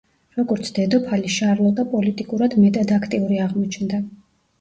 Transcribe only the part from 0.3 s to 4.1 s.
როგორც დედოფალი, შარლოტა პოლიტიკურად მეტად აქტიური აღმოჩნდა.